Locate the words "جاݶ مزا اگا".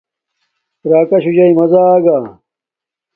1.35-2.17